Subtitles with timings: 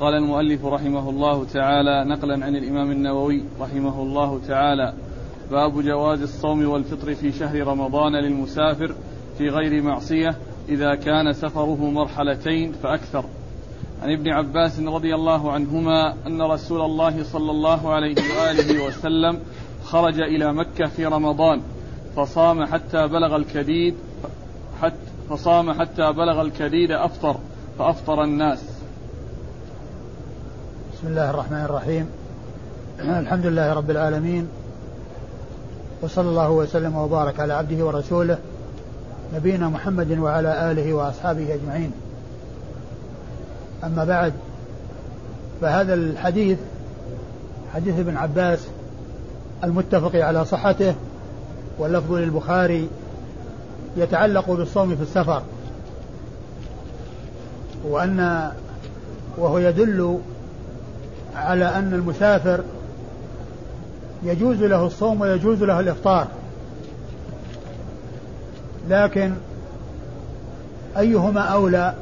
[0.00, 4.92] قال المؤلف رحمه الله تعالى نقلا عن الإمام النووي رحمه الله تعالى
[5.50, 8.94] باب جواز الصوم والفطر في شهر رمضان للمسافر
[9.38, 10.36] في غير معصية
[10.68, 13.24] إذا كان سفره مرحلتين فأكثر.
[14.02, 19.38] عن ابن عباس رضي الله عنهما أن رسول الله صلى الله عليه وآله وسلم
[19.84, 21.60] خرج إلى مكة في رمضان
[22.16, 23.94] فصام حتى بلغ الكديد
[24.82, 24.96] حتى
[25.30, 27.36] فصام حتى بلغ الكديد أفطر
[27.78, 28.73] فأفطر الناس.
[31.04, 32.08] بسم الله الرحمن الرحيم.
[33.00, 34.48] الحمد لله رب العالمين.
[36.02, 38.38] وصلى الله وسلم وبارك على عبده ورسوله
[39.34, 41.92] نبينا محمد وعلى آله وأصحابه أجمعين.
[43.84, 44.32] أما بعد
[45.60, 46.58] فهذا الحديث
[47.74, 48.58] حديث ابن عباس
[49.64, 50.94] المتفق على صحته
[51.78, 52.88] واللفظ للبخاري
[53.96, 55.42] يتعلق بالصوم في السفر.
[57.84, 58.50] وأن
[59.38, 60.18] وهو يدل
[61.36, 62.60] على أن المسافر
[64.22, 66.26] يجوز له الصوم ويجوز له الإفطار.
[68.88, 69.32] لكن
[70.98, 71.94] أيهما أولى؟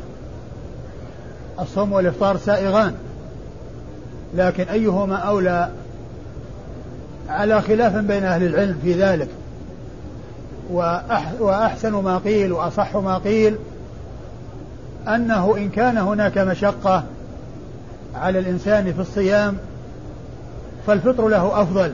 [1.60, 2.94] الصوم والإفطار سائغان.
[4.34, 5.68] لكن أيهما أولى؟
[7.28, 9.28] على خلاف بين أهل العلم في ذلك.
[11.40, 13.56] وأحسن ما قيل وأصح ما قيل
[15.08, 17.04] أنه إن كان هناك مشقة
[18.14, 19.56] على الإنسان في الصيام
[20.86, 21.92] فالفطر له أفضل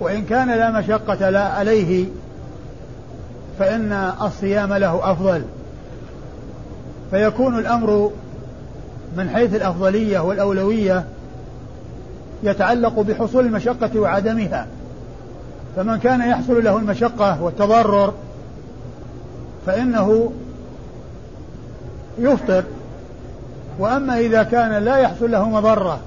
[0.00, 2.06] وإن كان لا مشقة لا عليه
[3.58, 5.42] فإن الصيام له أفضل.
[7.10, 8.10] فيكون الأمر
[9.16, 11.04] من حيث الأفضلية والأولوية
[12.42, 14.66] يتعلق بحصول المشقة وعدمها.
[15.76, 18.14] فمن كان يحصل له المشقة والتضرر
[19.66, 20.32] فإنه
[22.18, 22.64] يفطر
[23.78, 26.00] وأما إذا كان لا يحصل له مضرة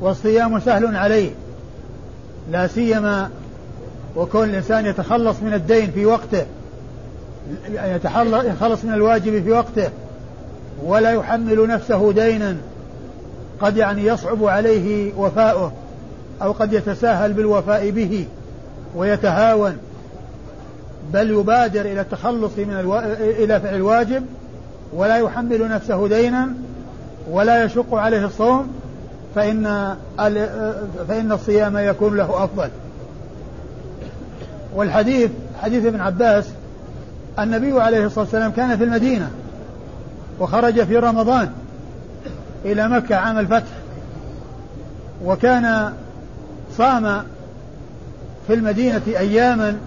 [0.00, 1.30] والصيام سهل عليه
[2.50, 3.30] لا سيما
[4.16, 6.46] وكون الإنسان يتخلص من الدين في وقته
[7.70, 9.88] يتخلص من الواجب في وقته
[10.82, 12.56] ولا يحمل نفسه دينا
[13.60, 15.72] قد يعني يصعب عليه وفاؤه
[16.42, 18.26] أو قد يتساهل بالوفاء به
[18.96, 19.76] ويتهاون
[21.12, 22.98] بل يبادر إلى التخلص من ألو...
[23.20, 24.24] إلى فعل الواجب
[24.92, 26.48] ولا يحمل نفسه دينا
[27.30, 28.72] ولا يشق عليه الصوم
[29.34, 29.96] فإن
[31.08, 32.68] فإن الصيام يكون له أفضل.
[34.74, 35.30] والحديث
[35.62, 36.48] حديث ابن عباس
[37.38, 39.30] النبي عليه الصلاة والسلام كان في المدينة
[40.40, 41.52] وخرج في رمضان
[42.64, 43.72] إلى مكة عام الفتح
[45.24, 45.92] وكان
[46.76, 47.22] صام
[48.46, 49.78] في المدينة أياما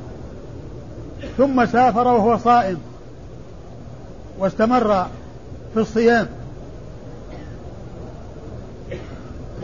[1.37, 2.77] ثم سافر وهو صائم
[4.39, 5.07] واستمر
[5.73, 6.27] في الصيام.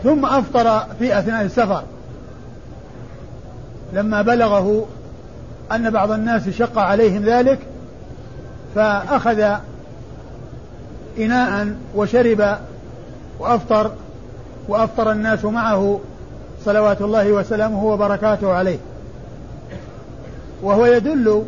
[0.02, 1.82] ثم أفطر في أثناء السفر.
[3.92, 4.86] لما بلغه
[5.72, 7.58] أن بعض الناس شق عليهم ذلك
[8.74, 9.54] فأخذ
[11.18, 12.58] إناء وشرب
[13.38, 13.92] وأفطر
[14.68, 16.00] وأفطر الناس معه
[16.64, 18.78] صلوات الله وسلامه وبركاته عليه.
[20.62, 21.44] وهو يدل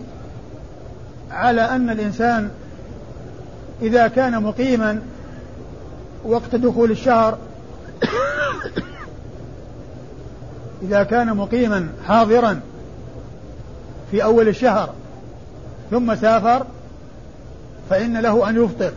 [1.31, 2.51] على أن الإنسان
[3.83, 5.03] إذا كان مقيما
[6.25, 7.39] وقت دخول الشهر
[10.83, 12.61] إذا كان مقيما حاضرا
[14.11, 14.91] في أول الشهر
[15.91, 16.67] ثم سافر
[17.91, 18.93] فإن له أن يفطر.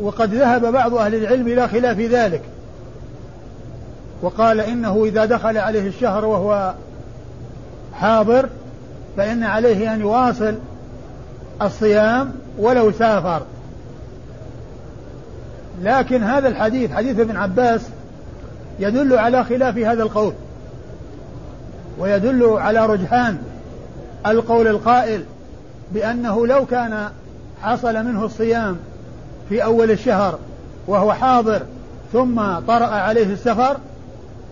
[0.00, 2.42] وقد ذهب بعض أهل العلم إلى خلاف ذلك.
[4.22, 6.74] وقال إنه إذا دخل عليه الشهر وهو
[7.94, 8.48] حاضر
[9.16, 10.54] فإن عليه أن يواصل
[11.62, 13.42] الصيام ولو سافر.
[15.82, 17.80] لكن هذا الحديث حديث ابن عباس
[18.78, 20.32] يدل على خلاف هذا القول.
[21.98, 23.38] ويدل على رجحان
[24.26, 25.24] القول القائل
[25.92, 27.08] بأنه لو كان
[27.62, 28.76] حصل منه الصيام
[29.48, 30.38] في أول الشهر
[30.86, 31.62] وهو حاضر
[32.12, 33.76] ثم طرأ عليه السفر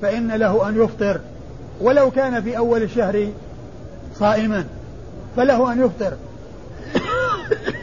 [0.02, 1.20] فإن له أن يفطر.
[1.80, 3.28] ولو كان في أول الشهر
[4.14, 4.64] صائما
[5.36, 6.12] فله أن يفطر.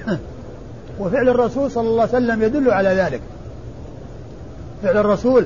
[0.99, 3.21] وفعل الرسول صلى الله عليه وسلم يدل على ذلك.
[4.83, 5.45] فعل الرسول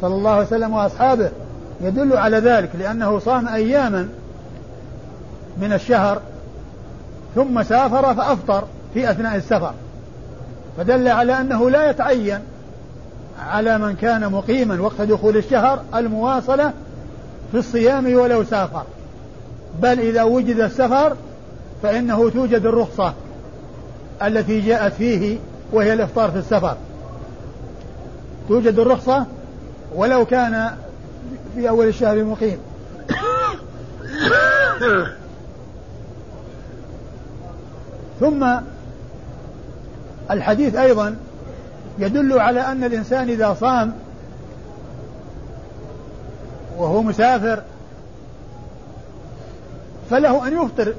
[0.00, 1.30] صلى الله عليه وسلم وأصحابه
[1.80, 4.08] يدل على ذلك لأنه صام أياما
[5.58, 6.20] من الشهر
[7.34, 8.64] ثم سافر فأفطر
[8.94, 9.72] في أثناء السفر.
[10.78, 12.38] فدل على أنه لا يتعين
[13.40, 16.72] على من كان مقيما وقت دخول الشهر المواصلة
[17.52, 18.82] في الصيام ولو سافر.
[19.82, 21.16] بل إذا وجد السفر
[21.82, 23.12] فإنه توجد الرخصة
[24.22, 25.38] التي جاءت فيه
[25.72, 26.76] وهي الإفطار في السفر.
[28.48, 29.26] توجد الرخصة
[29.94, 30.76] ولو كان
[31.54, 32.58] في أول الشهر مقيم.
[38.20, 38.46] ثم
[40.30, 41.16] الحديث أيضا
[41.98, 43.92] يدل على أن الإنسان إذا صام
[46.78, 47.62] وهو مسافر
[50.10, 50.94] فله أن يفطر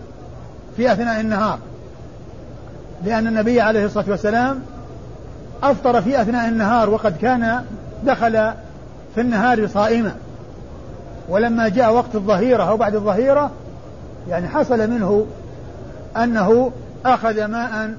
[0.77, 1.59] في أثناء النهار
[3.05, 4.61] لأن النبي عليه الصلاة والسلام
[5.63, 7.63] أفطر في أثناء النهار وقد كان
[8.04, 8.51] دخل
[9.15, 10.12] في النهار صائما.
[11.30, 13.51] ولما جاء وقت الظهيرة أو بعد الظهيرة
[14.30, 15.25] يعني حصل منه
[16.18, 16.71] أنه
[17.06, 17.94] أخذ ماء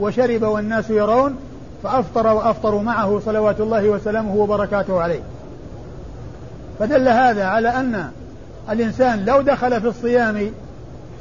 [0.00, 1.36] وشرب والناس يرون
[1.82, 5.20] فأفطر وأفطروا معه صلوات الله وسلامه وبركاته عليه.
[6.78, 8.10] فدل هذا على أن
[8.70, 10.50] الإنسان لو دخل في الصيام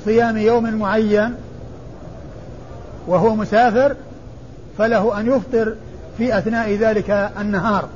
[0.06, 1.36] صيام يوم معين
[3.08, 3.96] وهو مسافر
[4.78, 5.76] فله أن يفطر
[6.18, 7.90] في أثناء ذلك النهار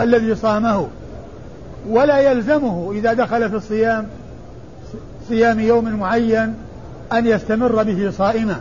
[0.00, 0.86] الذي صامه
[1.88, 4.06] ولا يلزمه إذا دخل في الصيام
[5.28, 6.54] صيام يوم معين
[7.12, 8.60] أن يستمر به صائما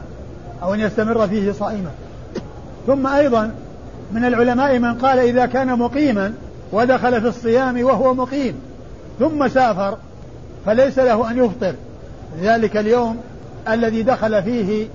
[0.64, 1.90] أو أن يستمر فيه صائما.
[2.88, 3.52] ثم أيضا
[4.12, 6.34] من العلماء من قال إذا كان مقيما
[6.72, 8.56] ودخل في الصيام وهو مقيم
[9.20, 9.98] ثم سافر
[10.66, 11.74] فليس له أن يفطر.
[12.42, 13.18] ذلك اليوم
[13.70, 14.88] الذي دخل فيه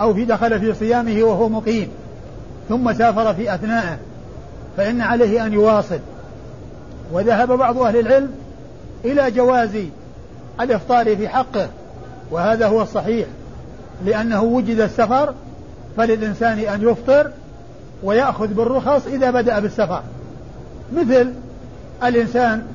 [0.00, 1.88] أو في دخل في صيامه وهو مقيم
[2.68, 3.98] ثم سافر في أثنائه
[4.76, 5.98] فإن عليه أن يواصل.
[7.12, 8.30] وذهب بعض أهل العلم
[9.04, 9.78] إلى جواز
[10.60, 11.68] الإفطار في حقه
[12.30, 13.26] وهذا هو الصحيح
[14.04, 15.34] لأنه وجد السفر
[15.96, 17.30] فللإنسان أن يفطر
[18.02, 20.02] ويأخذ بالرخص إذا بدأ بالسفر.
[20.92, 21.32] مثل
[22.04, 22.66] الإنسان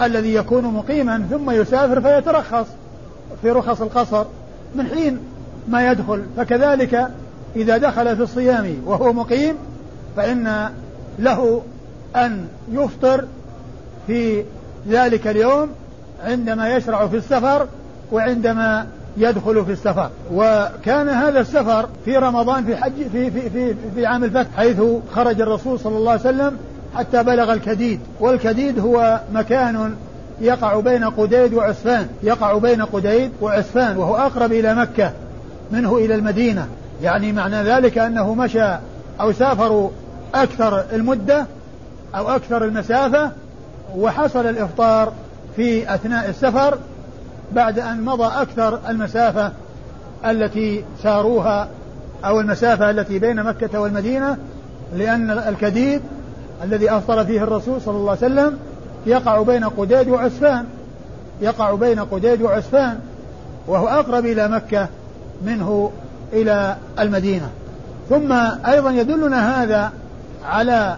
[0.00, 2.66] الذي يكون مقيما ثم يسافر فيترخص
[3.42, 4.24] في رخص القصر
[4.74, 5.20] من حين
[5.70, 6.22] ما يدخل.
[6.36, 7.08] فكذلك
[7.56, 9.54] إذا دخل في الصيام وهو مقيم
[10.16, 10.70] فإن
[11.18, 11.62] له
[12.16, 13.24] أن يفطر
[14.06, 14.44] في
[14.88, 15.68] ذلك اليوم
[16.24, 17.66] عندما يشرع في السفر
[18.12, 18.86] وعندما
[19.16, 20.10] يدخل في السفر.
[20.32, 24.82] وكان هذا السفر في رمضان في حج في في في, في عام الفتح حيث
[25.14, 26.56] خرج الرسول صلى الله عليه وسلم
[26.96, 28.00] حتى بلغ الكديد.
[28.20, 29.94] والكديد هو مكان
[30.40, 32.08] يقع بين قديد وعسفان.
[32.22, 35.12] يقع بين قديد وعسفان وهو أقرب إلى مكة.
[35.72, 36.68] منه إلى المدينة.
[37.02, 38.76] يعني معنى ذلك أنه مشى
[39.20, 39.90] أو سافروا
[40.34, 41.46] أكثر المدة
[42.14, 43.30] أو أكثر المسافة
[43.96, 45.12] وحصل الإفطار
[45.56, 46.78] في أثناء السفر
[47.52, 49.52] بعد أن مضى أكثر المسافة
[50.26, 51.68] التي ساروها
[52.24, 54.36] أو المسافة التي بين مكة والمدينة
[54.96, 56.00] لأن الكديد
[56.64, 58.58] الذي أفطر فيه الرسول صلى الله عليه وسلم
[59.06, 60.64] يقع بين قديد وعسفان.
[61.40, 62.98] يقع بين قديد وعسفان
[63.66, 64.88] وهو أقرب إلى مكة.
[65.42, 65.90] منه
[66.32, 67.50] إلى المدينة.
[68.08, 68.32] ثم
[68.66, 69.92] أيضا يدلنا هذا
[70.44, 70.96] على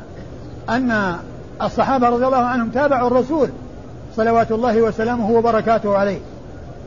[0.68, 1.16] أن
[1.62, 3.48] الصحابة رضي الله عنهم تابعوا الرسول
[4.16, 6.18] صلوات الله وسلامه وبركاته عليه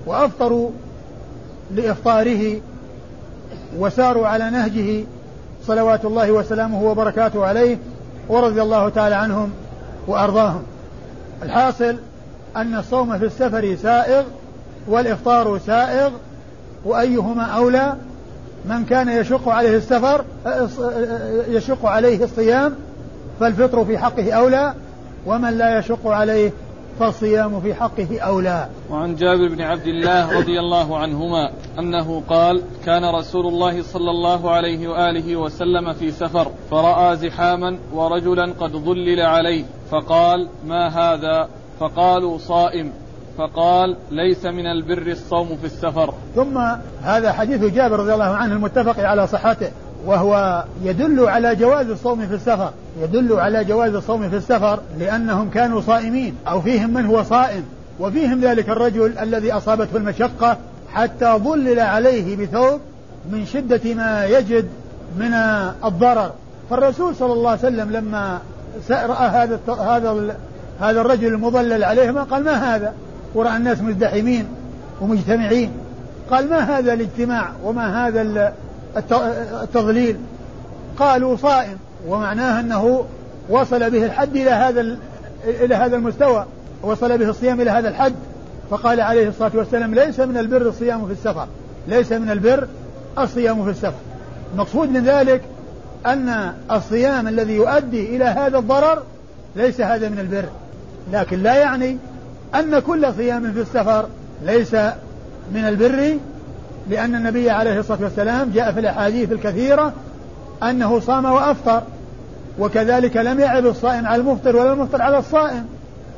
[0.05, 0.69] وأفطروا
[1.75, 2.61] لإفطاره
[3.77, 5.03] وساروا على نهجه
[5.67, 7.77] صلوات الله وسلامه وبركاته عليه
[8.29, 9.51] ورضي الله تعالى عنهم
[10.07, 10.63] وأرضاهم.
[11.43, 11.97] الحاصل
[12.55, 14.23] أن الصوم في السفر سائغ
[14.87, 16.09] والإفطار سائغ
[16.85, 17.95] وأيهما أولى
[18.65, 20.25] من كان يشق عليه السفر
[21.49, 22.75] يشق عليه الصيام
[23.39, 24.73] فالفطر في حقه أولى
[25.25, 26.51] ومن لا يشق عليه
[26.99, 28.67] فالصيام في حقه أولى.
[28.89, 34.51] وعن جابر بن عبد الله رضي الله عنهما أنه قال كان رسول الله صلى الله
[34.51, 41.49] عليه وآله وسلم في سفر فرأى زحاما ورجلا قد ظلل عليه فقال ما هذا؟
[41.79, 42.91] فقالوا صائم.
[43.37, 46.13] فقال ليس من البر الصوم في السفر.
[46.35, 46.57] ثم
[47.03, 49.71] هذا حديث جابر رضي الله عنه المتفق على صحته
[50.05, 55.81] وهو يدل على جواز الصوم في السفر يدل على جواز الصوم في السفر لأنهم كانوا
[55.81, 57.63] صائمين أو فيهم من هو صائم
[57.99, 60.57] وفيهم ذلك الرجل الذي أصابته المشقة
[60.93, 62.79] حتى ظلل عليه بثوب
[63.31, 64.69] من شدة ما يجد
[65.17, 65.33] من
[65.85, 66.31] الضرر.
[66.69, 68.39] فالرسول صلى الله عليه وسلم لما
[68.89, 70.37] رأى هذا هذا
[70.79, 72.93] هذا الرجل المظلل عليه ما قال ما هذا؟
[73.35, 74.47] ورأى الناس مزدحمين
[75.01, 75.71] ومجتمعين.
[76.31, 78.53] قال ما هذا الاجتماع وما هذا
[79.63, 80.17] التضليل؟
[80.99, 81.77] قالوا صائم
[82.07, 83.05] ومعناه أنه
[83.49, 84.97] وصل به الحد إلى هذا
[85.45, 86.45] إلى هذا المستوى.
[86.83, 88.13] وصل به الصيام إلى هذا الحد.
[88.69, 91.47] فقال عليه الصلاة والسلام ليس من البر الصيام في السفر.
[91.87, 92.67] ليس من البر
[93.19, 93.99] الصيام في السفر.
[94.53, 95.41] المقصود من ذلك
[96.05, 99.03] أن الصيام الذي يؤدي إلى هذا الضرر
[99.55, 100.45] ليس هذا من البر.
[101.11, 101.97] لكن لا يعني
[102.55, 104.05] أن كل صيام في السفر
[104.45, 104.73] ليس
[105.53, 106.17] من البر
[106.89, 109.93] لأن النبي عليه الصلاة والسلام جاء في الأحاديث الكثيرة
[110.63, 111.81] أنه صام وأفطر
[112.59, 115.65] وكذلك لم يعب الصائم على المفطر ولا المفطر على الصائم.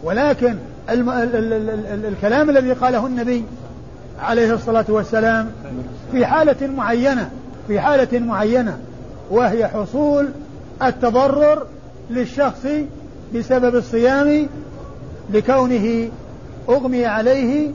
[0.03, 0.55] ولكن
[0.89, 1.09] الم...
[1.09, 1.35] ال...
[1.35, 1.53] ال...
[1.53, 1.69] ال...
[1.69, 2.05] ال...
[2.05, 3.43] الكلام الذي قاله النبي
[4.21, 5.51] عليه الصلاة والسلام
[6.11, 7.29] في حالة معينة
[7.67, 8.77] في حالة معينة
[9.31, 10.29] وهي حصول
[10.83, 11.65] التضرر
[12.09, 12.67] للشخص
[13.35, 14.47] بسبب الصيام
[15.33, 16.09] لكونه
[16.69, 17.71] أغمي عليه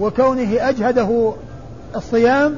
[0.00, 1.32] وكونه أجهده
[1.96, 2.54] الصيام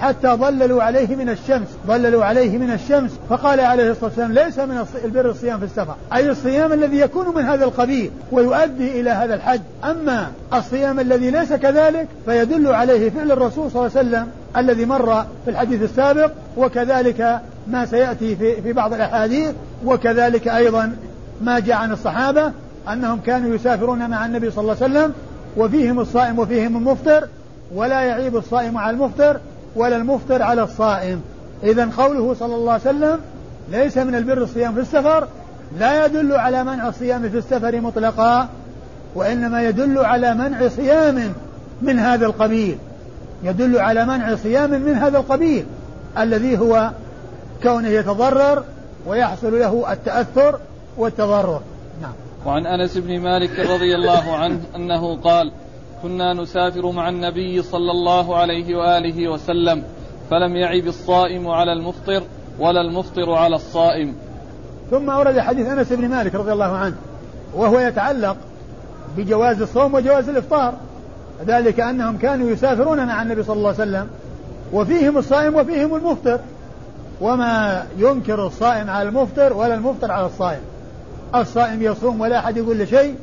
[0.00, 3.10] حتى ظللوا عليه من الشمس ظللوا عليه من الشمس.
[3.28, 5.94] فقال عليه الصلاة والسلام ليس من البر الصيام في السفر.
[6.12, 11.52] أي الصيام الذي يكون من هذا القبيل ويؤدي إلى هذا الحد أما الصيام الذي ليس
[11.52, 17.40] كذلك فيدل عليه فعل الرسول صلى الله عليه وسلم الذي مر في الحديث السابق وكذلك
[17.68, 19.50] ما سيأتي في, في بعض الأحاديث
[19.84, 20.96] وكذلك أيضا
[21.40, 22.52] ما جاء عن الصحابة.
[22.92, 25.12] أنهم كانوا يسافرون مع النبي صلى الله عليه وسلم
[25.56, 27.28] وفيهم الصائم وفيهم المفطر
[27.74, 29.40] ولا يعيب الصائم على المفطر
[29.76, 31.22] ولا المفطر على الصائم.
[31.62, 33.20] إذا قوله صلى الله عليه وسلم
[33.70, 35.28] ليس من البر الصيام في السفر
[35.78, 38.48] لا يدل على منع الصيام في السفر مطلقا
[39.14, 41.32] وإنما يدل على منع صيام
[41.82, 42.78] من هذا القبيل.
[43.42, 45.66] يدل على منع صيام من هذا القبيل
[46.18, 46.90] الذي هو
[47.62, 48.62] كونه يتضرر
[49.06, 50.58] ويحصل له التأثر
[50.96, 51.60] والتضرر.
[52.02, 52.12] نعم.
[52.46, 55.52] وعن أنس بن مالك رضي الله عنه أنه قال
[56.02, 59.82] كنا نسافر مع النبي صلى الله عليه وآله وسلم
[60.30, 62.22] فلم يعب الصائم على المفطر
[62.58, 64.14] ولا المفطر على الصائم.
[64.90, 66.96] ثم اورد حديث أنس بن مالك رضي الله عنه
[67.54, 68.36] وهو يتعلق
[69.16, 70.74] بجواز الصوم وجواز الإفطار
[71.46, 74.08] ذلك أنهم كانوا يسافرون مع النبي صلى الله عليه وسلم
[74.72, 76.40] وفيهم الصائم وفيهم المفطر
[77.20, 80.60] وما ينكر الصائم على المفطر ولا المفطر على الصائم
[81.34, 83.14] الصائم يصوم ولا أحد يقول له شيء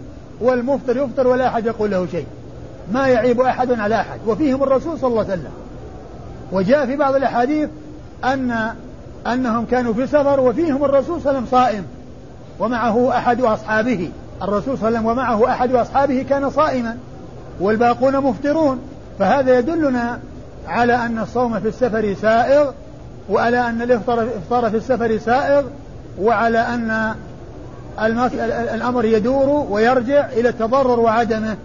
[0.41, 2.25] والمفطر يفطر ولا أحد يقول له شيء.
[2.91, 5.51] ما يعيب أحد على أحد وفيهم الرسول صلى الله عليه وسلم.
[6.51, 7.69] وجاء في بعض الأحاديث
[8.23, 8.73] أن
[9.27, 11.85] أنهم كانوا في سفر وفيهم الرسول صلى الله عليه وسلم صائم
[12.59, 14.09] ومعه أحد أصحابه.
[14.41, 16.97] الرسول صلى الله عليه وسلم ومعه أحد أصحابه كان صائما
[17.59, 18.79] والباقون مفطرون.
[19.19, 20.19] فهذا يدلنا
[20.67, 22.71] على أن الصوم في السفر سائغ
[23.29, 25.63] وعلى أن الإفطار في السفر سائغ
[26.21, 27.15] وعلى أن
[28.75, 31.57] الأمر يدور ويرجع إلى التضرر وعدمه.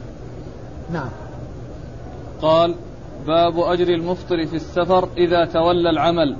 [0.92, 1.08] نعم.
[2.42, 2.75] قال
[3.26, 6.37] باب أجر المفطر في السفر إذا تولى العمل.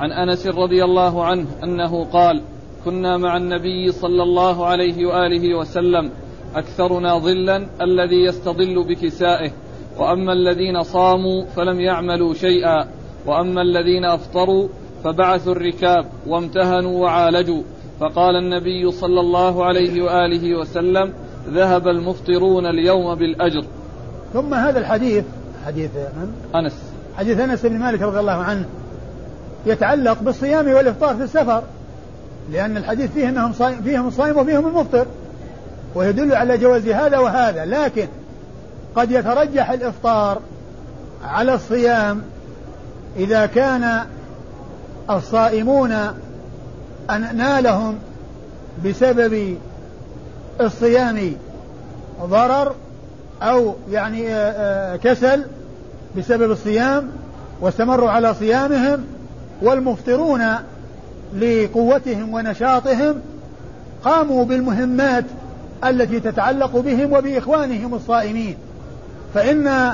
[0.00, 2.42] عن أنس رضي الله عنه أنه قال
[2.84, 6.10] كنا مع النبي صلى الله عليه وآله وسلم
[6.54, 9.50] أكثرنا ظلا الذي يستظل بكسائه
[9.98, 12.88] وأما الذين صاموا فلم يعملوا شيئا
[13.26, 14.68] وأما الذين أفطروا
[15.04, 17.62] فبعثوا الركاب وامتهنوا وعالجوا
[18.02, 21.12] فقال النبي صلى الله عليه وآله وسلم
[21.48, 23.64] ذهب المفطرون اليوم بالأجر
[24.32, 25.24] ثم هذا الحديث
[25.66, 26.72] حديث من؟ أنس
[27.18, 28.64] حديث أنس بن مالك رضي الله عنه
[29.66, 31.62] يتعلق بالصيام والإفطار في السفر
[32.52, 35.06] لأن الحديث فيه أنهم صائم فيهم الصائم وفيهم المفطر
[35.94, 38.06] ويدل على جواز هذا وهذا لكن
[38.96, 40.40] قد يترجح الإفطار
[41.24, 42.22] على الصيام
[43.16, 44.00] إذا كان
[45.10, 45.94] الصائمون
[47.10, 47.98] أن نالهم
[48.84, 49.56] بسبب
[50.60, 51.32] الصيام
[52.22, 52.74] ضرر
[53.42, 55.44] أو يعني آه، آه، كسل
[56.16, 57.08] بسبب الصيام
[57.60, 59.04] واستمروا على صيامهم
[59.62, 60.42] والمفطرون
[61.38, 63.20] لقوتهم ونشاطهم
[64.04, 65.24] قاموا بالمهمات
[65.84, 68.56] التي تتعلق بهم وبإخوانهم الصائمين.
[69.34, 69.92] فإن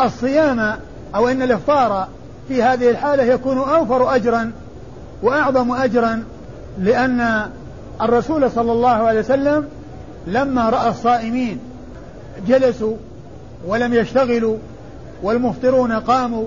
[0.00, 0.76] الصيام
[1.14, 2.08] أو إن الإفطار
[2.48, 4.52] في هذه الحالة يكون أوفر أجرا
[5.22, 6.24] وأعظم أجرا
[6.78, 7.50] لأن
[8.02, 9.68] الرسول صلى الله عليه وسلم
[10.26, 11.58] لما رأى الصائمين
[12.48, 12.96] جلسوا
[13.66, 14.56] ولم يشتغلوا
[15.22, 16.46] والمفطرون قاموا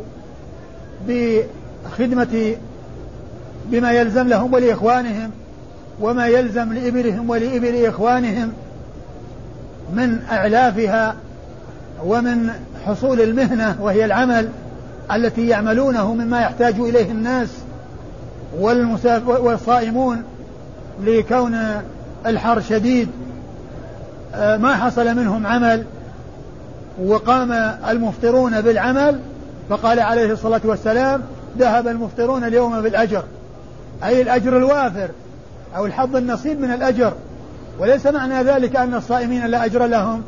[1.08, 2.56] بخدمة
[3.66, 5.32] بما يلزم لهم ولإخوانهم
[6.02, 8.54] وما يلزم لإبلهم ولإبل إخوانهم
[9.94, 11.16] من أعلافها
[12.06, 12.50] ومن
[12.86, 14.50] حصول المهنة وهي العمل
[15.12, 17.50] التي يعملونه مما يحتاج إليه الناس
[19.28, 20.24] والصائمون
[21.04, 21.58] لكون
[22.26, 23.10] الحر شديد
[24.36, 25.84] آه، ما حصل منهم عمل
[27.06, 27.52] وقام
[27.90, 29.20] المفطرون بالعمل
[29.70, 31.22] فقال عليه الصلاة والسلام
[31.58, 33.24] ذهب المفطرون اليوم بالأجر.
[34.04, 35.10] أي الأجر الوافر
[35.76, 37.14] أو الحظ النصيب من الأجر.
[37.80, 40.24] وليس معنى ذلك أن الصائمين لا أجر لهم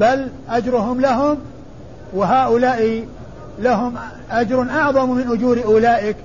[0.00, 1.38] بل أجرهم لهم
[2.14, 3.04] وهؤلاء
[3.58, 3.94] لهم
[4.30, 6.16] أجر أعظم من أجور أولئك.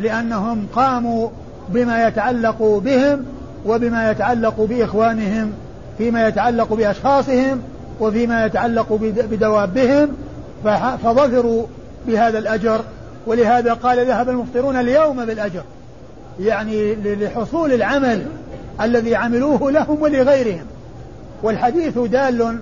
[0.00, 1.28] لأنهم قاموا
[1.68, 3.24] بما يتعلق بهم
[3.66, 5.52] وبما يتعلق بإخوانهم
[5.98, 7.62] فيما يتعلق بأشخاصهم
[8.00, 8.92] وفيما يتعلق
[9.30, 10.08] بدوابهم
[11.04, 11.66] فظفروا
[12.06, 12.80] بهذا الأجر.
[13.26, 15.62] ولهذا قال ذهب المفطرون اليوم بالأجر
[16.40, 18.26] يعني لحصول العمل
[18.80, 20.66] الذي عملوه لهم ولغيرهم.
[21.42, 22.58] والحديث دال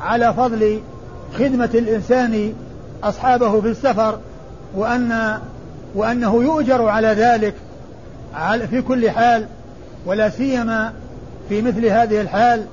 [0.00, 0.80] على فضل
[1.38, 2.52] خدمة الإنسان
[3.02, 4.18] أصحابه في السفر
[4.74, 5.38] وأن
[5.96, 7.54] وأنه يؤجر على ذلك
[8.70, 9.46] في كل حال
[10.06, 10.92] ولا سيما
[11.48, 12.64] في مثل هذه الحال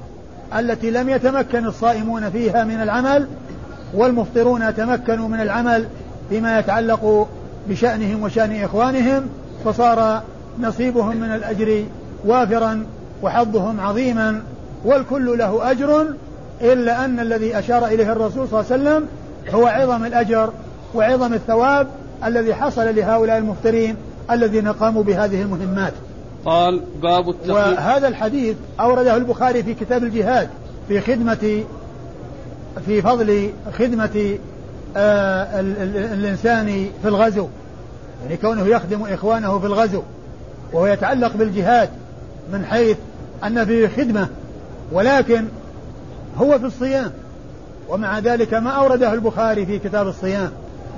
[0.57, 3.27] التي لم يتمكن الصائمون فيها من العمل
[3.93, 5.87] والمفطرون تمكنوا من العمل
[6.29, 7.27] فيما يتعلق
[7.69, 9.29] بشأنهم وشأن إخوانهم
[9.65, 10.21] فصار
[10.59, 11.83] نصيبهم من الأجر
[12.25, 12.85] وافرا
[13.23, 14.41] وحظهم عظيما
[14.85, 16.07] والكل له أجر
[16.61, 19.07] إلا أن الذي أشار إليه الرسول صلى الله عليه وسلم
[19.53, 20.49] هو عظم الأجر
[20.95, 21.87] وعظم الثواب
[22.25, 23.95] الذي حصل لهؤلاء المفترين
[24.31, 25.93] الذين قاموا بهذه المهمات.
[26.45, 30.49] قال باب التقييد وهذا الحديث أورده البخاري في كتاب الجهاد
[30.87, 31.63] في خدمة
[32.85, 33.49] في فضل
[33.79, 34.37] خدمة
[34.97, 35.59] آه
[36.13, 37.47] الإنسان في الغزو.
[38.23, 40.01] يعني كونه يخدم إخوانه في الغزو
[40.73, 41.89] وهو يتعلق بالجهاد
[42.53, 42.97] من حيث
[43.43, 44.27] أن فيه خدمة
[44.91, 45.45] ولكن
[46.37, 47.11] هو في الصيام.
[47.89, 50.51] ومع ذلك ما أورده البخاري في كتاب الصيام.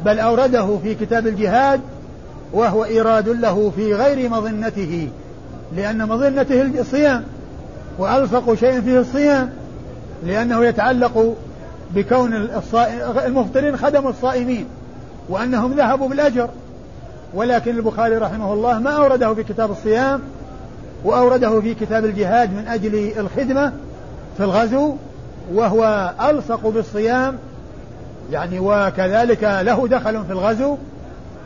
[0.05, 1.81] بل أورده في كتاب الجهاد
[2.53, 5.09] وهو إيراد له في غير مظنته
[5.75, 7.23] لأن مظنته الصيام
[7.99, 9.49] وألصق شيء فيه الصيام
[10.23, 11.35] لأنه يتعلق
[11.95, 12.49] بكون
[13.25, 14.65] المفطرين خدموا الصائمين
[15.29, 16.49] وأنهم ذهبوا بالأجر.
[17.33, 20.21] ولكن البخاري رحمه الله ما أورده في كتاب الصيام
[21.03, 23.73] وأورده في كتاب الجهاد من أجل الخدمة
[24.37, 24.95] في الغزو
[25.53, 27.37] وهو ألصق بالصيام
[28.31, 30.77] يعني وكذلك له دخل في الغزو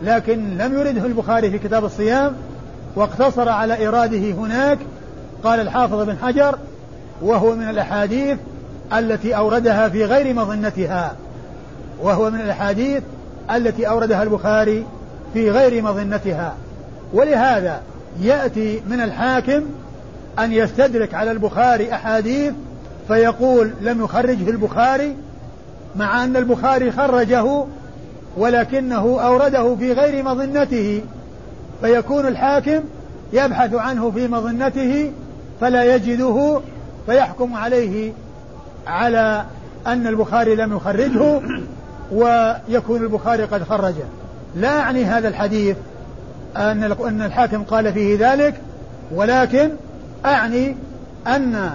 [0.03, 2.35] لكن لم يرده البخاري في كتاب الصيام
[2.95, 4.77] واقتصر على إراده هناك
[5.43, 6.57] قال الحافظ بن حجر
[7.21, 8.37] وهو من الأحاديث
[8.93, 11.15] التي أوردها في غير مظنتها
[12.01, 13.03] وهو من الأحاديث
[13.51, 14.85] التي أوردها البخاري
[15.33, 16.55] في غير مظنتها.
[17.13, 17.81] ولهذا
[18.21, 19.61] يأتي من الحاكم
[20.39, 22.53] أن يستدرك على البخاري أحاديث
[23.07, 25.15] فيقول لم يخرجه البخاري
[25.95, 27.65] مع أن البخاري خرجه
[28.37, 31.01] ولكنه أورده في غير مظنته
[31.81, 32.79] فيكون الحاكم
[33.33, 35.11] يبحث عنه في مظنته
[35.61, 36.61] فلا يجده
[37.05, 38.13] فيحكم عليه
[38.87, 39.45] على
[39.87, 41.41] أن البخاري لم يخرجه
[42.11, 44.05] ويكون البخاري قد خرجه.
[44.55, 45.77] لا أعني هذا الحديث
[46.57, 48.53] أن أن الحاكم قال فيه ذلك
[49.11, 49.69] ولكن
[50.25, 50.75] أعني
[51.27, 51.69] أن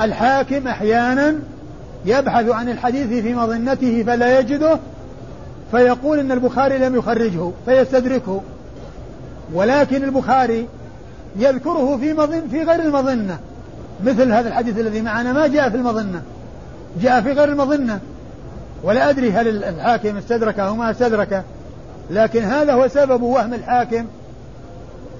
[0.00, 1.34] الحاكم أحيانا
[2.04, 4.78] يبحث عن الحديث في مظنته فلا يجده
[5.70, 8.42] فيقول إن البخاري لم يخرجه فيستدركه.
[9.52, 10.66] ولكن البخاري
[11.36, 13.38] يذكره في مظن في غير المظنة.
[14.04, 16.22] مثل هذا الحديث الذي معنا ما جاء في المظنة.
[17.00, 18.00] جاء في غير المظنة.
[18.82, 21.42] ولا أدري هل الحاكم استدركه أو ما استدركه.
[22.10, 24.04] لكن هذا هو سبب وهم الحاكم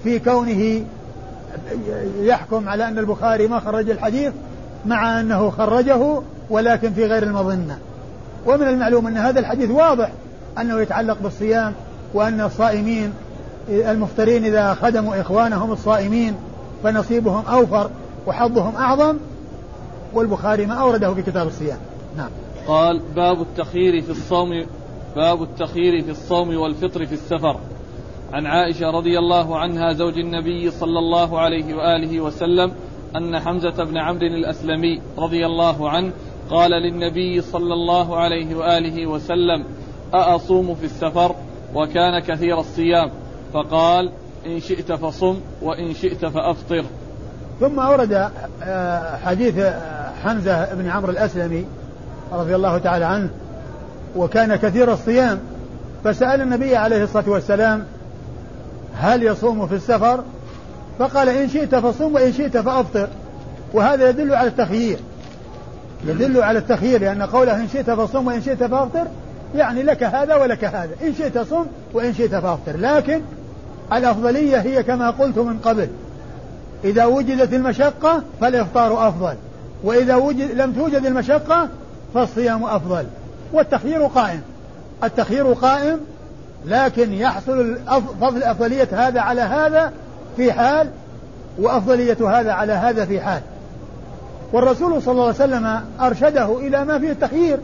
[0.03, 0.85] في كونه
[2.19, 4.33] يحكم على أن البخاري ما خرج الحديث
[4.85, 7.77] مع أنه خرجه ولكن في غير المظنة.
[8.45, 10.11] ومن المعلوم أن هذا الحديث واضح
[10.61, 11.73] أنه يتعلق بالصيام
[12.13, 13.13] وأن الصائمين
[13.69, 16.35] المفطرين إذا خدموا إخوانهم الصائمين
[16.83, 17.89] فنصيبهم أوفر
[18.27, 19.17] وحظهم أعظم
[20.13, 21.77] والبخاري ما أورده في كتاب الصيام.
[22.17, 22.29] نعم.
[22.67, 24.65] قال باب التخيير في الصوم
[25.15, 27.59] باب التخيير في الصوم والفطر في السفر.
[28.33, 32.71] عن عائشة رضي الله عنها زوج النبي صلى الله عليه وآله وسلم
[33.15, 36.11] أن حمزة بن عمرو الأسلمي رضي الله عنه
[36.49, 39.65] قال للنبي صلى الله عليه وآله وسلم
[40.13, 41.35] أأصوم في السفر
[41.75, 43.11] وكان كثير الصيام.
[43.53, 44.11] فقال
[44.45, 46.85] إن شئت فصم وإن شئت فأفطر.
[47.59, 48.29] ثم أورد
[48.63, 51.65] آه، حديث آه، حمزة بن عمرو الأسلمي
[52.31, 53.29] رضي الله تعالى عنه
[54.15, 55.39] وكان كثير الصيام.
[56.03, 57.85] فسأل النبي عليه الصلاة والسلام
[58.95, 60.23] هل يصوم في السفر؟
[60.99, 63.07] فقال إن شئت فصوم وإن شئت فأفطر.
[63.73, 64.99] وهذا يدل على التخيير.
[66.03, 69.07] يدل على التخيير لأن قوله إن شئت فصوم وإن شئت فأفطر
[69.55, 72.77] يعني لك هذا ولك هذا إن شئت صم وإن شئت فافطر.
[72.77, 73.21] لكن
[73.93, 75.89] الأفضلية هي كما قلت من قبل
[76.83, 79.33] إذا وجدت المشقة فالإفطار أفضل
[79.83, 81.67] وإذا وجد لم توجد المشقة
[82.13, 83.05] فالصيام أفضل
[83.53, 84.41] والتخيير قائم.
[85.03, 85.99] التخيير قائم
[86.65, 87.77] لكن يحصل
[88.21, 89.91] فضل أفضلية هذا على هذا
[90.37, 90.89] في حال
[91.59, 93.41] وأفضلية هذا على هذا في حال.
[94.53, 97.59] والرسول صلى الله عليه وسلم أرشده إلى ما فيه التخيير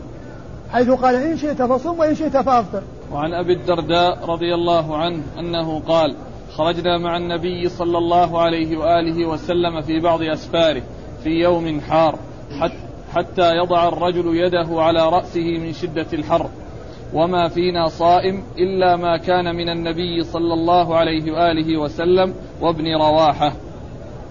[0.72, 2.82] حيث قال إن شئت فصم وإن شئت فأفطر.
[3.12, 6.14] وعن أبي الدرداء رضي الله عنه أنه قال
[6.56, 10.82] خرجنا مع النبي صلى الله عليه وآله وسلم في بعض أسفاره
[11.24, 12.18] في يوم حار
[13.14, 16.46] حتى يضع الرجل يده على رأسه من شدة الحر.
[17.14, 23.52] وما فينا صائم إلا ما كان من النبي صلى الله عليه وآله وسلم وابن رواحة.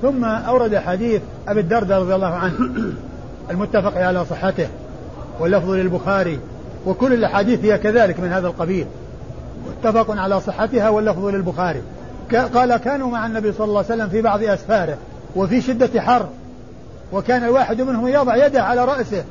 [0.06, 2.54] ثم أورد حديث أبي الدرداء رضي الله عنه.
[3.52, 4.68] المتفق على صحته
[5.40, 6.40] واللفظ للبخاري
[6.86, 8.88] وكل الأحاديث هي كذلك من هذا القبيل.
[9.70, 11.82] متفق على صحتها واللفظ للبخاري.
[12.54, 14.98] قال كانوا مع النبي صلى الله عليه وسلم في بعض أسفاره
[15.36, 16.26] وفي شدة حر
[17.14, 19.24] وكان الواحد منهم يضع يده على رأسه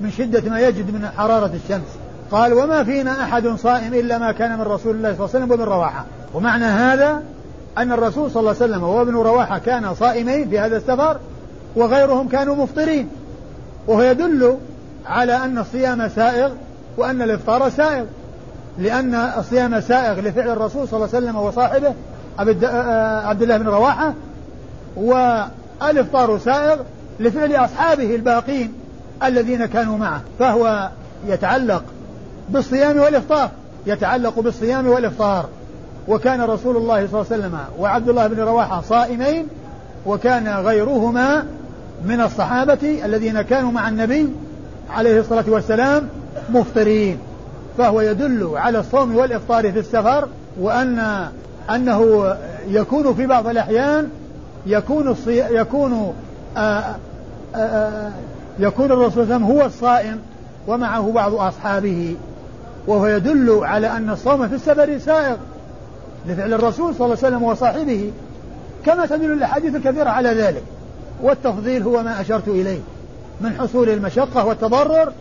[0.00, 1.88] من شدة ما يجد من حرارة الشمس.
[2.30, 5.50] قال وما فينا أحد صائم إلا ما كان من رسول الله صلى الله عليه وسلم
[5.50, 6.04] وابن رواحة.
[6.34, 7.22] ومعنى هذا
[7.78, 11.18] أن الرسول صلى الله عليه وسلم وابن رواحة كانا صائمين في هذا السفر
[11.76, 13.08] وغيرهم كانوا مفطرين.
[13.86, 14.58] وهو يدل
[15.06, 16.50] على أن الصيام سائغ
[16.96, 18.04] وأن الإفطار سائغ.
[18.78, 21.94] لأن الصيام سائغ لفعل الرسول صلى الله عليه وسلم وصاحبه
[23.28, 24.14] عبد الله بن رواحة.
[24.96, 26.76] والإفطار سائغ
[27.20, 28.72] لفعل أصحابه الباقين
[29.24, 30.20] الذين كانوا معه.
[30.38, 30.90] فهو
[31.26, 31.84] يتعلق
[32.48, 33.50] بالصيام والإفطار
[33.86, 35.48] يتعلق بالصيام والإفطار.
[36.08, 39.46] وكان رسول الله صلى الله عليه وسلم وعبد الله بن رواحة صائمين
[40.06, 41.44] وكان غيرهما
[42.04, 44.28] من الصحابة الذين كانوا مع النبي
[44.90, 46.08] عليه الصلاة والسلام
[46.50, 47.18] مفطرين.
[47.78, 50.28] فهو يدل على الصوم والإفطار في السفر
[50.60, 51.28] وأن
[51.70, 52.34] أنه
[52.68, 54.08] يكون في بعض الأحيان
[54.66, 55.60] يكون الصي...
[55.60, 56.14] يكون
[56.56, 56.96] آآ آه، آآ
[57.54, 58.12] آه، آه،
[58.58, 60.18] يكون الرسول صلى الله عليه وسلم هو الصائم
[60.66, 62.16] ومعه بعض أصحابه.
[62.86, 65.36] وهو يدل على أن الصوم في السفر سائغ.
[66.26, 68.12] لفعل الرسول صلى الله عليه وسلم وصاحبه
[68.86, 70.62] كما تدل الأحاديث الكثيرة على ذلك.
[71.22, 72.80] والتفضيل هو ما أشرت إليه
[73.40, 75.12] من حصول المشقة والتضرر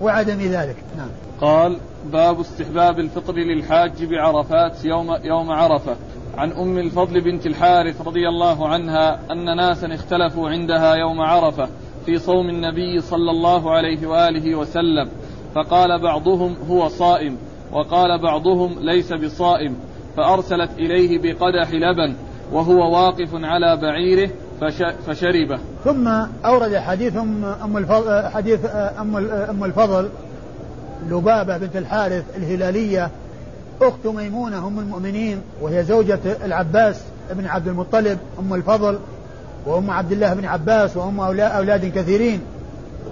[0.00, 0.76] وعدم ذلك.
[0.96, 1.08] نعم.
[1.40, 1.78] قال
[2.12, 5.96] باب استحباب الفطر للحاج بعرفات يوم يوم عرفة.
[6.38, 11.68] عن أم الفضل بنت الحارث رضي الله عنها أن ناسا اختلفوا عندها يوم عرفة
[12.06, 15.08] في صوم النبي صلى الله عليه وآله وسلم
[15.54, 17.36] فقال بعضهم هو صائم
[17.72, 19.76] وقال بعضهم ليس بصائم.
[20.18, 22.14] فأرسلت إليه بقدح لبن
[22.52, 24.30] وهو واقف على بعيره
[25.06, 25.58] فشربه.
[25.84, 26.08] ثم
[26.44, 27.16] أورد حديث
[27.64, 29.16] ام الفضل حديث ام
[29.50, 30.08] أم الفضل
[31.10, 33.10] لبابة بنت الحارث الهلالية
[33.82, 37.00] أخت ميمونة أم المؤمنين وهي زوجة العباس
[37.30, 38.98] بن عبد المطلب أم الفضل
[39.66, 42.40] وأم عبد الله بن عباس وأم أولاد كثيرين.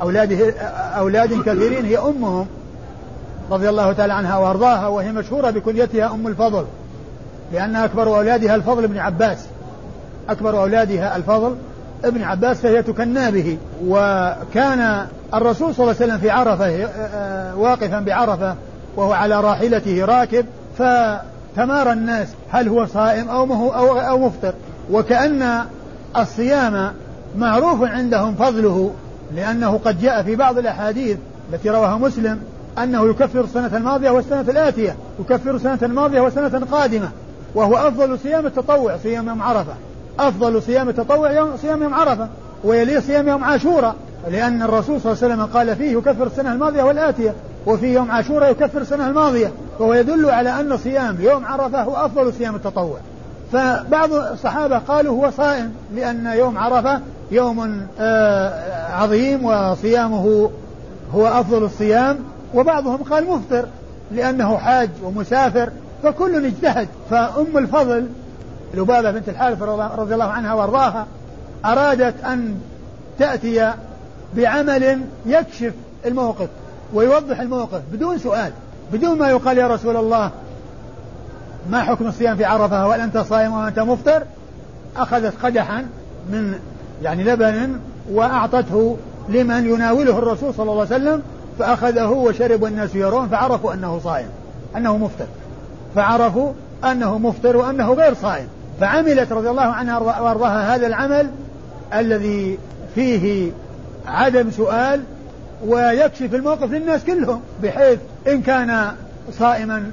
[0.03, 0.55] أولاد
[0.99, 2.47] أولاد كثيرين هي أمهم
[3.51, 6.65] رضي الله تعالى عنها وأرضاها وهي مشهورة بكنيتها أم الفضل.
[7.53, 9.47] لأن أكبر أولادها الفضل بن عباس.
[10.29, 11.57] أكبر أولادها الفضل
[12.05, 13.59] ابن عباس فهي تكنى به.
[13.87, 18.55] وكان الرسول صلى الله عليه وسلم في عرفة آه، آه، واقفا بعرفة
[18.97, 20.47] وهو على راحلته راكب
[20.79, 24.55] فتمارى الناس هل هو صائم أو أو أو مفطر.
[24.91, 25.61] وكأن
[26.17, 26.93] الصيام
[27.39, 28.91] معروف عندهم فضله
[29.35, 31.19] لأنه قد جاء في بعض الأحاديث
[31.53, 32.41] التي رواها مسلم
[32.79, 37.09] أنه يكفر السنة الماضية والسنة الآتية يكفر السنة الماضية والسنة قادمة
[37.57, 39.75] وهو أفضل صيام التطوع صيام يوم عرفة.
[40.19, 42.29] أفضل صيام التطوع يوم صيام يوم عرفة.
[42.65, 43.95] ويليه صيام يوم عاشوراء
[44.31, 47.35] لأن الرسول صلى الله عليه وسلم قال فيه يكفر السنة الماضية والآتية.
[47.67, 49.53] وفي يوم عاشوراء يكفر السنة الماضية.
[49.79, 52.99] وهو يدل على أن صيام يوم عرفة هو أفضل صيام التطوع.
[53.53, 60.51] فبعض الصحابة قالوا هو صائم لأن يوم عرفة يوم آه، عظيم وصيامه
[61.15, 62.19] هو أفضل الصيام.
[62.55, 63.67] وبعضهم قال مفطر
[64.13, 65.71] لأنه حاج ومسافر.
[66.03, 66.89] فكل اجتهد.
[67.11, 68.09] فأم الفضل
[68.75, 69.63] لبابة بنت الحارث
[69.99, 71.07] رضي الله عنها وأرضاها
[71.65, 72.61] أرادت أن
[73.19, 73.73] تأتي
[74.37, 75.73] بعمل يكشف
[76.07, 76.49] الموقف
[76.95, 78.53] ويوضح الموقف بدون سؤال
[78.93, 80.31] بدون ما يقال يا رسول الله
[81.71, 84.23] ما حكم الصيام في عرفة؟ هل أنت صائم وأنت مفطر؟
[84.97, 85.87] أخذت قدحا
[86.31, 86.59] من
[87.03, 87.81] يعني لبن
[88.13, 88.97] وأعطته
[89.29, 91.23] لمن يناوله الرسول صلى الله عليه وسلم
[91.59, 94.29] فأخذه وشرب الناس يرون فعرفوا أنه صائم
[94.77, 95.27] أنه مفطر.
[95.97, 96.53] فعرفوا
[96.85, 98.49] أنه مفطر وأنه غير صائم.
[98.81, 101.31] فعملت رضي الله عنها وأرضاها هذا العمل
[101.95, 102.59] الذي
[102.95, 103.53] فيه
[104.07, 105.03] عدم سؤال
[105.67, 108.93] ويكشف الموقف للناس كلهم بحيث إن كان
[109.33, 109.91] صائما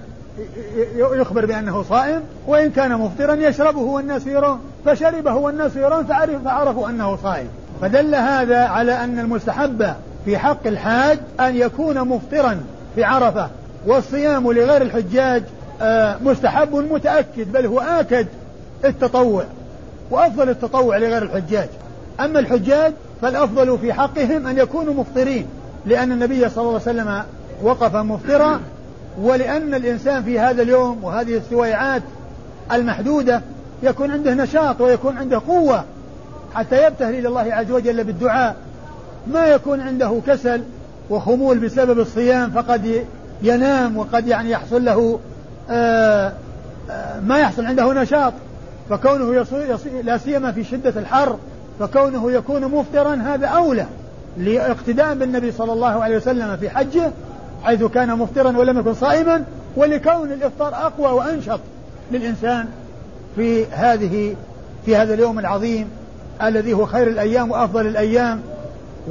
[0.95, 4.59] يخبر بأنه صائم وإن كان مفطرا يشربه والناس يرون.
[4.85, 7.47] فشربه والناس يرون فعرف فعرفوا أنه صائم.
[7.81, 9.93] فدل هذا على أن المستحب
[10.25, 12.59] في حق الحاج أن يكون مفطرا
[12.95, 13.49] في عرفة
[13.85, 15.43] والصيام لغير الحجاج
[16.21, 18.27] مستحب متأكد بل هو آكد
[18.85, 19.43] التطوع
[20.11, 21.69] وأفضل التطوع لغير الحجاج.
[22.19, 25.45] أما الحجاج فالأفضل في حقهم أن يكونوا مفطرين
[25.85, 27.23] لأن النبي صلى الله عليه وسلم
[27.63, 28.59] وقف مفطرا
[29.21, 32.01] ولأن الإنسان في هذا اليوم وهذه السويعات
[32.71, 33.41] المحدودة
[33.83, 35.83] يكون عنده نشاط ويكون عنده قوة
[36.55, 38.55] حتى يبتهل إلى الله عز وجل بالدعاء.
[39.27, 40.61] ما يكون عنده كسل
[41.09, 43.05] وخمول بسبب الصيام فقد
[43.41, 45.19] ينام وقد يعني يحصل له آه، آه،
[47.23, 48.33] ما يحصل عنده نشاط
[48.89, 51.37] فكونه يصي لا سيما في شدة الحر
[51.79, 53.85] فكونه يكون مفطرا هذا أولى
[54.37, 57.11] لاقتداء بالنبي صلى الله عليه وسلم في حجه
[57.63, 59.43] حيث كان مفطرا ولم يكن صائما
[59.75, 61.59] ولكون الإفطار أقوى وأنشط
[62.11, 62.65] للإنسان
[63.35, 64.35] في هذه
[64.85, 65.89] في هذا اليوم العظيم
[66.43, 68.41] الذي هو خير الأيام وأفضل الأيام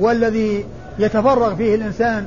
[0.01, 0.65] والذي
[0.99, 2.27] يتفرغ فيه الإنسان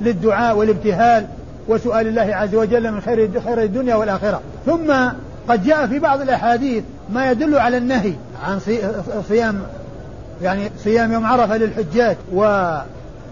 [0.00, 1.26] للدعاء والابتهال
[1.68, 4.40] وسؤال الله عز وجل من خير خير الدنيا والآخرة.
[4.66, 4.94] ثم
[5.48, 8.12] قد جاء في بعض الأحاديث ما يدل على النهي
[8.46, 8.60] عن
[9.28, 9.62] صيام
[10.42, 12.40] يعني صيام يوم عرفة للحجاج و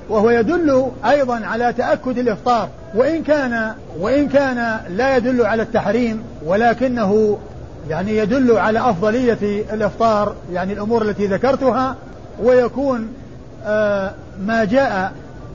[0.08, 2.68] وهو يدل أيضا على تأكد الإفطار.
[2.94, 7.38] وإن كان وإن كان لا يدل على التحريم ولكنه
[7.88, 11.96] يعني يدل على أفضلية الإفطار يعني الأمور التي ذكرتها
[12.42, 13.08] ويكون
[13.66, 14.14] آه
[14.46, 15.12] ما جاء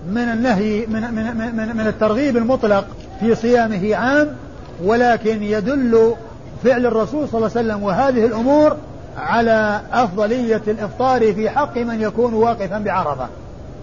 [0.07, 2.85] من النهي من من من, من الترغيب المطلق
[3.19, 4.35] في صيامه عام
[4.83, 6.15] ولكن يدل
[6.63, 8.77] فعل الرسول صلى الله عليه وسلم وهذه الأمور
[9.17, 13.27] على أفضلية الإفطار في حق من يكون واقفا بعرفة.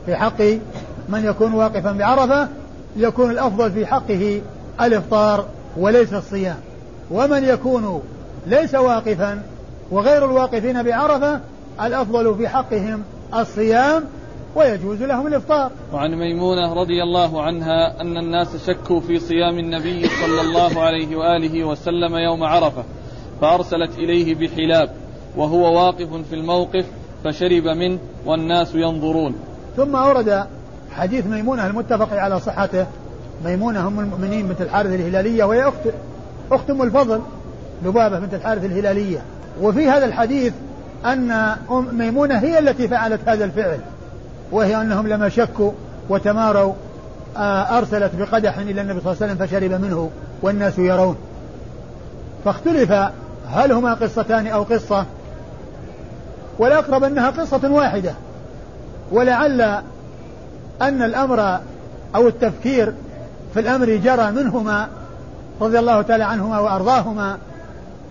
[0.06, 0.40] في حق
[1.08, 2.48] من يكون واقفا بعرفة
[2.96, 4.42] يكون الأفضل في حقه
[4.80, 6.56] الإفطار وليس الصيام.
[7.10, 8.02] ومن يكون
[8.46, 9.42] ليس واقفا
[9.90, 11.40] وغير الواقفين بعرفة
[11.80, 13.02] الأفضل في حقهم
[13.34, 14.04] الصيام
[14.56, 15.70] ويجوز لهم الإفطار.
[15.92, 21.64] وعن ميمونة رضي الله عنها أن الناس شكوا في صيام النبي صلى الله عليه وآله
[21.64, 22.84] وسلم يوم عرفة
[23.40, 24.90] فأرسلت إليه بحلاب
[25.36, 26.84] وهو واقف في الموقف
[27.24, 29.34] فشرب منه والناس ينظرون.
[29.76, 30.46] ثم أورد
[30.90, 32.86] حديث ميمونة المتفق على صحته.
[33.44, 35.88] ميمونة أم المؤمنين بنت الحارث الهلالية وهي أخت
[36.52, 37.22] أخت أم الفضل
[37.84, 39.22] لبابة بنت الحارث الهلالية.
[39.62, 40.52] وفي هذا الحديث
[41.04, 43.80] أن ميمونة هي التي فعلت هذا الفعل.
[44.52, 45.72] وهي أنهم لما شكوا
[46.08, 46.72] وتماروا
[47.36, 50.10] آه، أرسلت بقدح إلى النبي صلى الله عليه وسلم فشرب منه
[50.42, 51.16] والناس يرون.
[52.44, 52.92] فاختلف
[53.48, 55.04] هل هما قصتان أو قصة
[56.58, 58.14] والأقرب أنها قصة واحدة.
[59.12, 59.60] ولعل
[60.82, 61.60] أن الأمر
[62.14, 62.92] أو التفكير
[63.54, 64.88] في الأمر جرى منهما
[65.60, 67.38] رضي الله تعالى عنهما وأرضاهما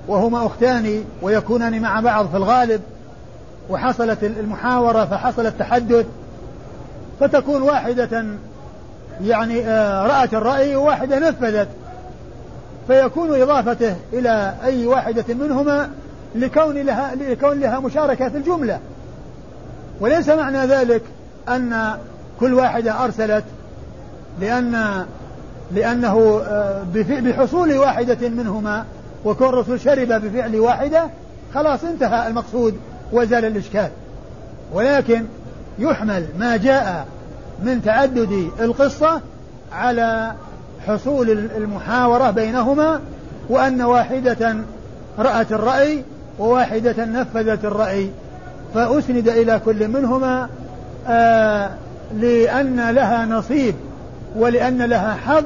[0.08, 2.82] وهما أختان ويكونان مع بعض في الغالب
[3.70, 6.06] وحصلت المحاورة فحصل التحدث.
[7.20, 8.26] فتكون واحدة
[9.24, 11.68] يعني آه، رأت الرأي وواحدة نفذت.
[12.88, 15.90] فيكون إضافته إلى أي واحدة منهما
[16.36, 18.80] لكون لها لكون لها مشاركة في الجملة.
[20.00, 21.02] وليس معنى ذلك
[21.50, 21.98] أن
[22.40, 23.44] كل واحدة أرسلت
[24.42, 25.06] لأن
[25.72, 28.86] لأنه آه، بحصول واحدة منهما
[29.26, 31.04] وكون الرسول شرب بفعل واحدة
[31.54, 32.78] خلاص انتهى المقصود
[33.12, 33.90] وزال الإشكال.
[34.74, 35.26] ولكن
[35.80, 37.06] يحمل ما جاء
[37.64, 39.22] من تعدد القصة
[39.72, 40.32] على
[40.88, 43.00] حصول المحاورة بينهما
[43.50, 44.56] وأن واحدة
[45.20, 46.04] رأت الرأي
[46.40, 48.10] وواحدة نفذت الرأي.
[48.74, 50.50] فأسند إلى كل منهما
[51.08, 51.70] آه
[52.20, 53.76] لأن لها نصيب
[54.36, 55.44] ولأن لها حظ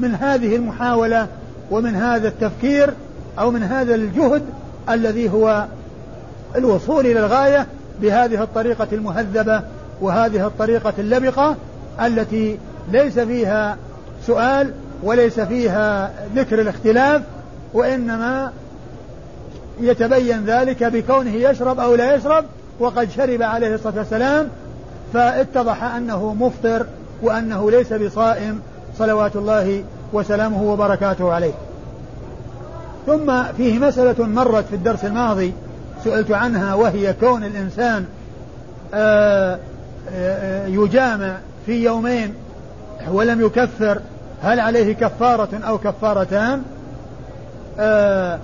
[0.00, 1.26] من هذه المحاولة
[1.70, 2.94] ومن هذا التفكير
[3.38, 4.42] أو من هذا الجهد
[4.90, 5.66] الذي هو
[6.56, 7.66] الوصول إلى الغاية.
[8.02, 9.62] بهذه الطريقة المهذبة
[10.00, 11.56] وهذه الطريقة اللبقة
[12.00, 12.58] التي
[12.92, 13.76] ليس فيها
[14.26, 17.22] سؤال وليس فيها ذكر الاختلاف
[17.74, 18.52] وإنما
[19.80, 22.44] يتبين ذلك بكونه يشرب أو لا يشرب
[22.80, 24.48] وقد شرب عليه الصلاة والسلام
[25.12, 26.86] فاتضح أنه مفطر
[27.22, 28.60] وأنه ليس بصائم
[28.98, 31.52] صلوات الله وسلامه وبركاته عليه.
[33.06, 35.52] ثم فيه مسألة مرت في الدرس الماضي
[36.04, 38.04] سئلت عنها وهي كون الإنسان
[38.94, 39.58] آه،
[40.14, 41.36] آه، يجامع
[41.66, 42.34] في يومين
[43.08, 44.00] ولم يكفر
[44.42, 46.62] هل عليه كفارة أو كفارتان؟
[47.78, 48.38] آه،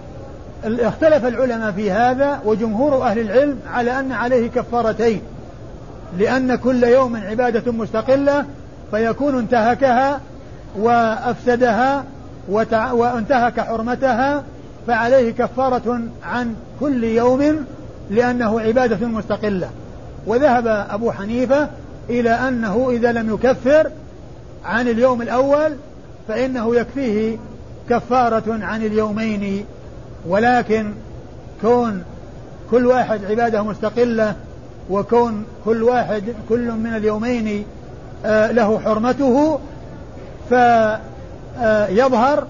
[0.65, 5.23] اختلف العلماء في هذا وجمهور أهل العلم على أن عليه كفارتين
[6.19, 8.45] لأن كل يوم عبادة مستقلة
[8.91, 10.21] فيكون انتهكها
[10.79, 12.05] وأفسدها
[12.93, 14.43] وانتهك حرمتها
[14.87, 17.65] فعليه كفارة عن كل يوم
[18.11, 19.71] لأنه عبادة مستقلة.
[20.27, 21.69] وذهب أبو حنيفة
[22.11, 23.91] إلى أنه إذا لم يكفر
[24.65, 25.77] عن اليوم الأول
[26.29, 27.37] فإنه يكفيه
[27.91, 29.65] كفارة عن اليومين.
[30.27, 30.93] ولكن
[31.63, 32.03] كون
[32.71, 34.35] كل واحد عبادة مستقلة
[34.91, 37.65] وكون كل واحد كل من اليومين
[38.27, 39.59] آه، له حرمته
[40.49, 42.47] فيظهر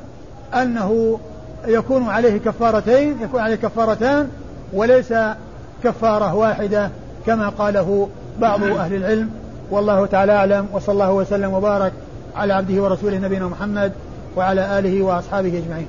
[0.54, 1.20] أنه
[1.66, 4.28] يكون عليه كفارتين يكون عليه كفارتان
[4.72, 5.14] وليس
[5.84, 6.90] كفارة واحدة
[7.26, 8.08] كما قاله
[8.40, 9.30] بعض أهل العلم.
[9.70, 11.92] والله تعالى أعلم وصلى الله وسلم وبارك
[12.36, 13.92] على عبده ورسوله نبينا محمد
[14.36, 15.86] وعلى آله وأصحابه أجمعين.